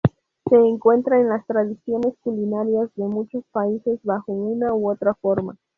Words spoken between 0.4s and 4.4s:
Se encuentra en las tradiciones culinarias de muchos países, bajo